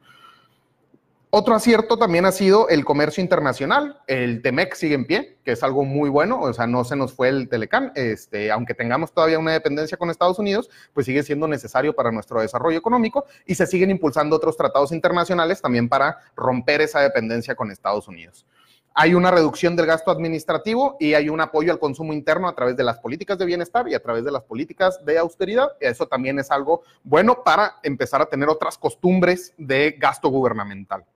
[1.34, 3.98] Otro acierto también ha sido el comercio internacional.
[4.06, 7.14] El TEMEC sigue en pie, que es algo muy bueno, o sea, no se nos
[7.14, 7.90] fue el Telecán.
[7.94, 12.42] Este, aunque tengamos todavía una dependencia con Estados Unidos, pues sigue siendo necesario para nuestro
[12.42, 17.70] desarrollo económico y se siguen impulsando otros tratados internacionales también para romper esa dependencia con
[17.70, 18.44] Estados Unidos.
[18.92, 22.76] Hay una reducción del gasto administrativo y hay un apoyo al consumo interno a través
[22.76, 25.68] de las políticas de bienestar y a través de las políticas de austeridad.
[25.80, 31.06] Eso también es algo bueno para empezar a tener otras costumbres de gasto gubernamental.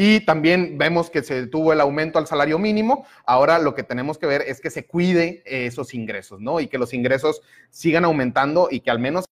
[0.00, 3.04] Y también vemos que se tuvo el aumento al salario mínimo.
[3.26, 6.60] Ahora lo que tenemos que ver es que se cuide esos ingresos, ¿no?
[6.60, 9.24] Y que los ingresos sigan aumentando y que al menos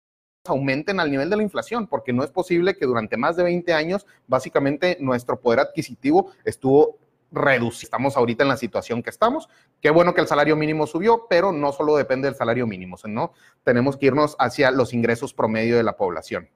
[0.47, 3.75] aumenten al nivel de la inflación, porque no es posible que durante más de 20
[3.75, 6.97] años, básicamente, nuestro poder adquisitivo estuvo
[7.31, 7.87] reducido.
[7.87, 9.51] Estamos ahorita en la situación que estamos.
[9.83, 13.35] Qué bueno que el salario mínimo subió, pero no solo depende del salario mínimo, ¿no?
[13.65, 16.49] Tenemos que irnos hacia los ingresos promedio de la población.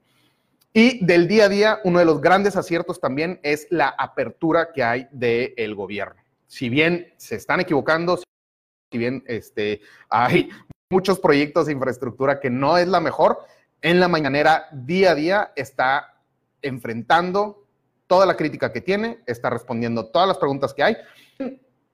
[0.72, 4.82] Y del día a día, uno de los grandes aciertos también es la apertura que
[4.82, 6.22] hay del gobierno.
[6.46, 10.50] Si bien se están equivocando, si bien este, hay
[10.90, 13.40] muchos proyectos de infraestructura que no es la mejor,
[13.80, 16.14] en la mañanera día a día está
[16.62, 17.66] enfrentando
[18.06, 20.96] toda la crítica que tiene, está respondiendo todas las preguntas que hay.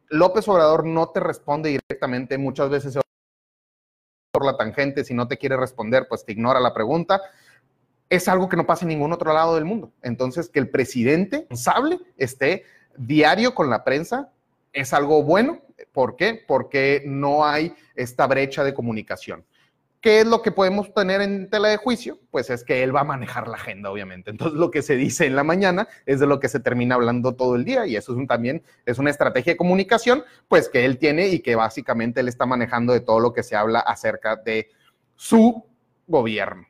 [0.08, 2.98] López Obrador no te responde directamente, muchas veces
[4.30, 7.20] por la tangente, si no te quiere responder, pues te ignora la pregunta
[8.08, 9.92] es algo que no pasa en ningún otro lado del mundo.
[10.02, 12.64] Entonces, que el presidente responsable esté
[12.96, 14.30] diario con la prensa
[14.72, 15.62] es algo bueno.
[15.92, 16.42] ¿Por qué?
[16.46, 19.44] Porque no hay esta brecha de comunicación.
[20.00, 22.18] ¿Qué es lo que podemos tener en tela de juicio?
[22.30, 24.30] Pues es que él va a manejar la agenda, obviamente.
[24.30, 27.34] Entonces, lo que se dice en la mañana es de lo que se termina hablando
[27.34, 30.98] todo el día y eso es también es una estrategia de comunicación, pues que él
[30.98, 34.68] tiene y que básicamente él está manejando de todo lo que se habla acerca de
[35.16, 35.64] su
[36.06, 36.66] gobierno.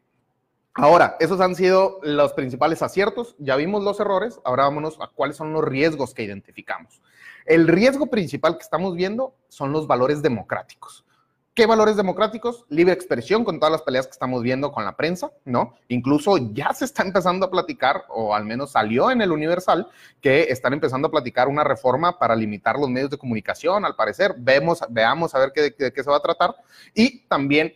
[0.77, 3.37] Ahora, esos han sido los principales aciertos.
[3.39, 4.41] Ya vimos los errores.
[4.45, 7.01] Ahora vámonos a cuáles son los riesgos que identificamos.
[7.47, 11.05] El riesgo principal que estamos viendo son los valores democráticos.
[11.55, 12.67] ¿Qué valores democráticos?
[12.69, 15.75] Libre expresión con todas las peleas que estamos viendo con la prensa, ¿no?
[15.87, 19.87] Incluso ya se está empezando a platicar, o al menos salió en el Universal,
[20.21, 24.35] que están empezando a platicar una reforma para limitar los medios de comunicación, al parecer.
[24.37, 26.57] Vemos, veamos a ver qué, de qué se va a tratar.
[26.93, 27.73] Y también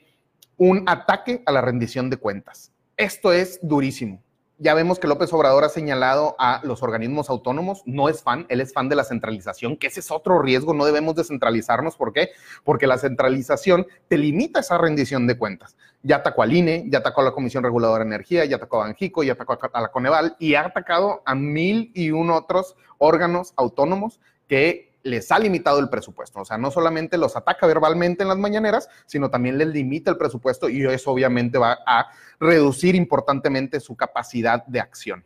[0.57, 2.73] un ataque a la rendición de cuentas.
[2.99, 4.21] Esto es durísimo.
[4.59, 8.61] Ya vemos que López Obrador ha señalado a los organismos autónomos, no es fan, él
[8.61, 11.97] es fan de la centralización, que ese es otro riesgo, no debemos descentralizarnos.
[11.97, 12.31] ¿Por qué?
[12.65, 15.77] Porque la centralización te limita esa rendición de cuentas.
[16.03, 18.87] Ya atacó al INE, ya atacó a la Comisión Reguladora de Energía, ya atacó a
[18.87, 23.53] Banjico, ya atacó a la Coneval y ha atacado a mil y un otros órganos
[23.55, 26.40] autónomos que les ha limitado el presupuesto.
[26.40, 30.16] O sea, no solamente los ataca verbalmente en las mañaneras, sino también les limita el
[30.16, 32.07] presupuesto y eso obviamente va a
[32.38, 35.25] reducir importantemente su capacidad de acción.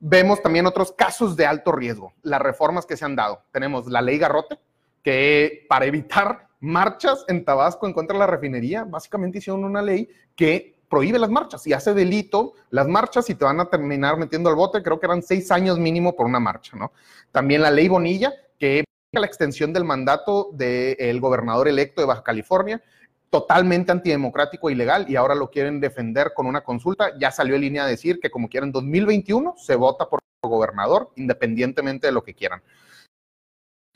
[0.00, 3.42] Vemos también otros casos de alto riesgo, las reformas que se han dado.
[3.52, 4.58] Tenemos la ley Garrote,
[5.02, 10.08] que para evitar marchas en Tabasco en contra de la refinería, básicamente hicieron una ley
[10.34, 14.50] que prohíbe las marchas y hace delito las marchas y te van a terminar metiendo
[14.50, 16.92] al bote, creo que eran seis años mínimo por una marcha, ¿no?
[17.30, 18.84] También la ley Bonilla, que
[19.18, 22.80] la extensión del mandato del gobernador electo de Baja California,
[23.28, 27.18] totalmente antidemocrático e ilegal y ahora lo quieren defender con una consulta.
[27.18, 32.06] Ya salió en línea a decir que como quieren 2021 se vota por gobernador independientemente
[32.06, 32.62] de lo que quieran.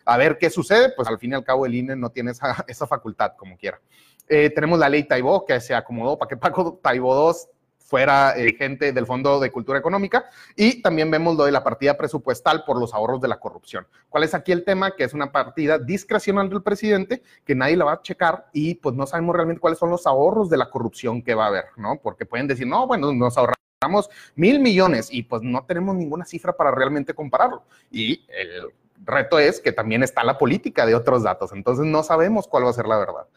[0.04, 2.64] A ver qué sucede, pues al fin y al cabo el INE no tiene esa,
[2.68, 3.80] esa facultad como quiera.
[4.28, 7.53] Eh, tenemos la ley Taibó que se acomodó para que Paco Taibó II
[7.94, 10.24] fuera eh, gente del Fondo de Cultura Económica
[10.56, 13.86] y también vemos lo de la partida presupuestal por los ahorros de la corrupción.
[14.08, 14.96] ¿Cuál es aquí el tema?
[14.96, 18.96] Que es una partida discrecional del presidente que nadie la va a checar y pues
[18.96, 22.00] no sabemos realmente cuáles son los ahorros de la corrupción que va a haber, ¿no?
[22.02, 26.52] Porque pueden decir, no, bueno, nos ahorramos mil millones y pues no tenemos ninguna cifra
[26.52, 27.62] para realmente compararlo.
[27.92, 28.72] Y el
[29.04, 32.70] reto es que también está la política de otros datos, entonces no sabemos cuál va
[32.70, 33.28] a ser la verdad.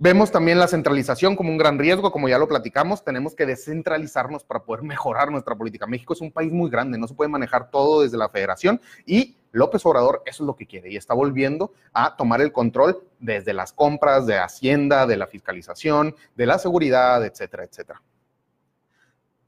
[0.00, 4.44] Vemos también la centralización como un gran riesgo, como ya lo platicamos, tenemos que descentralizarnos
[4.44, 5.88] para poder mejorar nuestra política.
[5.88, 9.36] México es un país muy grande, no se puede manejar todo desde la federación y
[9.50, 13.52] López Obrador eso es lo que quiere y está volviendo a tomar el control desde
[13.52, 18.00] las compras, de Hacienda, de la fiscalización, de la seguridad, etcétera, etcétera.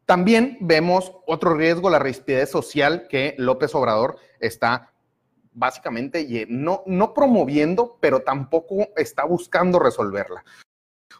[0.04, 4.89] También vemos otro riesgo, la rigidez social que López Obrador está
[5.60, 10.42] básicamente no, no promoviendo, pero tampoco está buscando resolverla.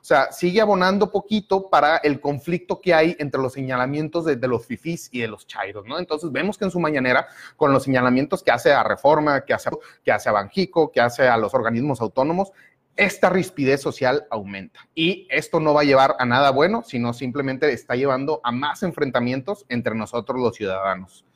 [0.00, 4.64] O sea, sigue abonando poquito para el conflicto que hay entre los señalamientos de, los
[4.64, 5.98] fifís y de los chairos, ¿no?
[5.98, 7.26] Entonces vemos que en su mañanera,
[7.57, 9.68] con los señalamientos que hace a Reforma, que hace,
[10.03, 12.50] que hace a Banjico, que hace a los organismos autónomos,
[12.96, 14.88] esta rispidez social aumenta.
[14.94, 18.83] Y esto no va a llevar a nada bueno, sino simplemente está llevando a más
[18.83, 21.26] enfrentamientos entre nosotros los ciudadanos.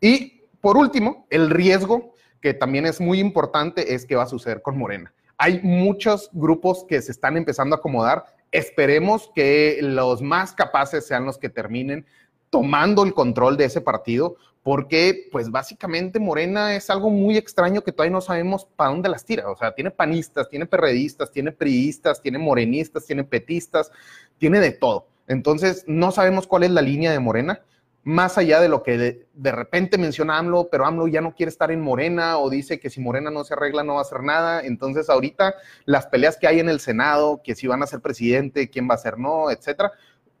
[0.00, 4.62] Y por último, el riesgo que también es muy importante es qué va a suceder
[4.62, 5.12] con Morena.
[5.38, 8.24] Hay muchos grupos que se están empezando a acomodar.
[8.52, 12.06] Esperemos que los más capaces sean los que terminen
[12.48, 17.92] tomando el control de ese partido, porque pues básicamente Morena es algo muy extraño que
[17.92, 19.50] todavía no sabemos para dónde las tira.
[19.50, 23.90] O sea, tiene panistas, tiene perredistas, tiene priistas, tiene morenistas, tiene petistas,
[24.38, 25.06] tiene de todo.
[25.28, 27.60] Entonces, no sabemos cuál es la línea de Morena
[28.06, 31.72] más allá de lo que de, repente menciona AMLO, pero AMLO ya no quiere estar
[31.72, 34.60] en Morena o dice que si Morena no se arregla no va a hacer nada.
[34.60, 38.70] Entonces ahorita las peleas que hay en el Senado, que si van a ser presidente,
[38.70, 39.90] quién va a ser no, etcétera,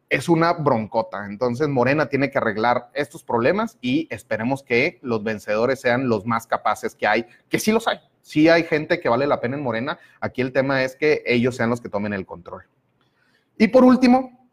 [0.08, 1.26] es una broncota.
[1.26, 6.46] Entonces Morena tiene que arreglar estos problemas y esperemos que los vencedores sean los más
[6.46, 7.98] capaces que hay, que sí los hay.
[8.22, 9.98] Sí hay gente que vale la pena en Morena.
[10.20, 12.62] Aquí el tema es que ellos sean los que tomen el control.
[13.58, 14.48] Y por último,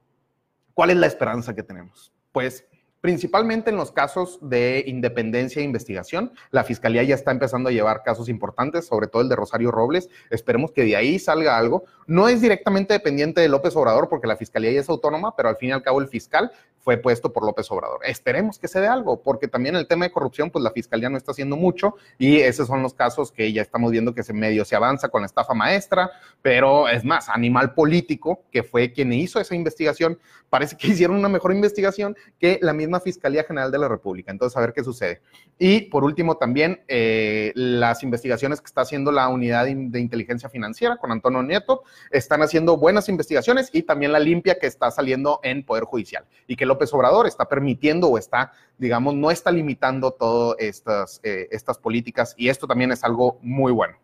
[0.74, 2.12] ¿cuál es la esperanza que tenemos?
[2.32, 2.66] Pues
[3.04, 6.32] principalmente en los casos de independencia e investigación.
[6.52, 10.08] La Fiscalía ya está empezando a llevar casos importantes, sobre todo el de Rosario Robles.
[10.30, 11.84] Esperemos que de ahí salga algo.
[12.08, 15.58] No es directamente dependiente de López Obrador porque la Fiscalía ya es autónoma, pero al
[15.58, 18.02] fin y al cabo el fiscal fue puesto por López Obrador.
[18.04, 21.18] Esperemos que se dé algo, porque también el tema de corrupción, pues la Fiscalía no
[21.18, 24.66] está haciendo mucho y esos son los casos que ya estamos viendo que se medio
[24.66, 29.40] se avanza con la estafa maestra, pero es más, Animal Político, que fue quien hizo
[29.40, 30.20] esa investigación,
[30.50, 34.32] parece que hicieron una mejor investigación que la misma Fiscalía General de la República.
[34.32, 35.22] Entonces, a ver qué sucede.
[35.58, 40.98] Y por último, también eh, las investigaciones que está haciendo la unidad de inteligencia financiera
[40.98, 45.64] con Antonio Nieto, están haciendo buenas investigaciones y también la limpia que está saliendo en
[45.64, 50.58] Poder Judicial y que López Obrador está permitiendo o está, digamos, no está limitando todas
[50.60, 53.98] estas, eh, estas políticas y esto también es algo muy bueno.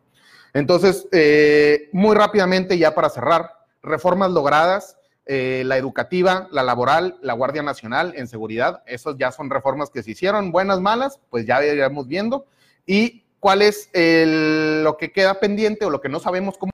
[0.54, 3.52] Entonces, eh, muy rápidamente, ya para cerrar,
[3.82, 9.50] reformas logradas, eh, la educativa, la laboral, la Guardia Nacional en seguridad, esos ya son
[9.50, 12.46] reformas que se hicieron, buenas, malas, pues ya iremos viendo.
[12.86, 16.72] Y cuál es lo que queda pendiente o lo que no sabemos cómo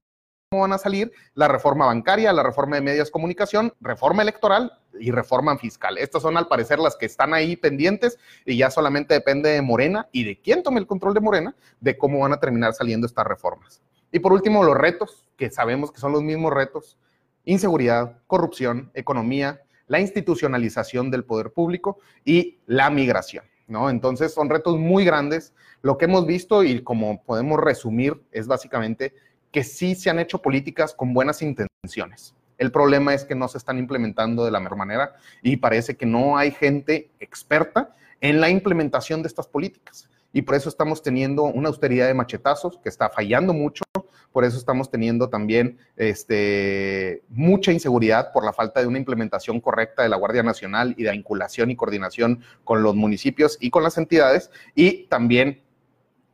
[0.51, 5.11] van a salir la reforma bancaria, la reforma de medios de comunicación, reforma electoral y
[5.11, 5.97] reforma fiscal.
[5.97, 10.07] Estas son al parecer las que están ahí pendientes y ya solamente depende de Morena
[10.11, 13.25] y de quién tome el control de Morena de cómo van a terminar saliendo estas
[13.25, 13.81] reformas.
[14.11, 16.97] Y por último, los retos, que sabemos que son los mismos retos,
[17.43, 23.45] inseguridad, corrupción, economía, la institucionalización del poder público y la migración.
[23.67, 23.89] ¿No?
[23.89, 25.51] Entonces son retos muy grandes.
[25.81, 29.15] Lo que hemos visto y como podemos resumir es básicamente
[29.55, 32.35] que sí se han hecho políticas con buenas intenciones.
[32.57, 36.05] El problema es que no se están implementando de la mejor manera y parece que
[36.05, 40.09] no hay gente experta en la implementación de estas políticas.
[40.33, 43.85] Y por eso estamos teniendo una austeridad de machetazos que está fallando mucho.
[44.33, 50.03] Por eso estamos teniendo también este, mucha inseguridad por la falta de una implementación correcta
[50.03, 53.97] de la Guardia Nacional y de vinculación y coordinación con los municipios y con las
[53.97, 54.51] entidades.
[54.75, 55.63] Y también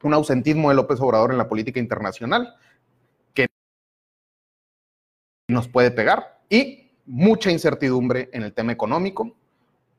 [0.01, 2.55] un ausentismo de López Obrador en la política internacional
[5.51, 6.39] nos puede pegar.
[6.49, 9.35] Y mucha incertidumbre en el tema económico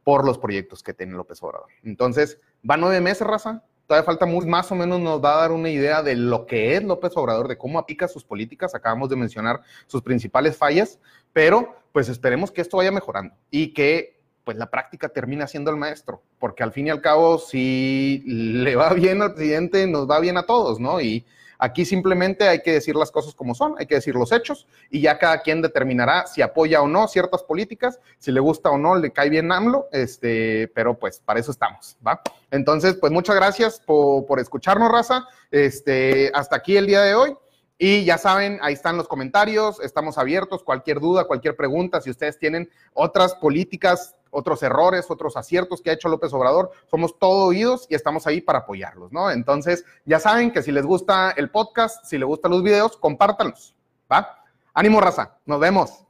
[0.05, 1.69] por los proyectos que tiene López Obrador.
[1.85, 3.63] Entonces, va nueve meses, raza.
[3.87, 6.77] Todavía falta muy, más o menos nos va a dar una idea de lo que
[6.77, 8.75] es López Obrador, de cómo aplica sus políticas.
[8.75, 10.99] Acabamos de mencionar sus principales fallas,
[11.33, 15.77] pero pues esperemos que esto vaya mejorando y que pues la práctica termina siendo el
[15.77, 20.19] maestro, porque al fin y al cabo, si le va bien al presidente, nos va
[20.19, 21.01] bien a todos, ¿no?
[21.01, 21.25] Y
[21.65, 25.01] Aquí simplemente hay que decir las cosas como son, hay que decir los hechos y
[25.01, 28.97] ya cada quien determinará si apoya o no ciertas políticas, si le gusta o no,
[28.97, 32.21] le cae bien AMLO, este, pero pues para eso estamos, ¿va?
[32.51, 35.25] Entonces, pues muchas gracias por, escucharnos, raza.
[35.53, 37.37] Este, hasta aquí el día de hoy.
[37.79, 42.41] Y ya saben, ahí están los comentarios, estamos abiertos, cualquier duda, cualquier pregunta, si ustedes
[42.41, 46.73] tienen otras políticas otros errores, otros aciertos que ha hecho López Obrador.
[46.91, 49.31] Somos todo oídos y estamos ahí para apoyarlos, ¿no?
[49.31, 53.77] Entonces, ya saben que si les gusta el podcast, si les gustan los videos, compártanlos,
[54.11, 54.43] ¿va?
[54.75, 55.37] Ánimo, raza.
[55.47, 56.05] Nos vemos.